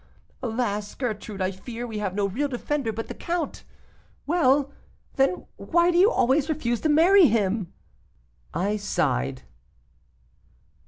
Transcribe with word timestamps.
Alas! 0.41 0.95
Gertrude, 0.95 1.43
I 1.43 1.51
fear 1.51 1.85
we 1.85 1.99
have 1.99 2.15
no 2.15 2.25
real 2.27 2.47
defender 2.47 2.91
but 2.91 3.07
the 3.07 3.13
count.' 3.13 3.63
'Well! 4.25 4.71
then, 5.15 5.45
why 5.57 5.91
do 5.91 5.99
you 5.99 6.09
always 6.09 6.49
refuse 6.49 6.81
to 6.81 6.89
marry 6.89 7.27
him?' 7.27 7.71
I 8.51 8.77
sighed." 8.77 9.43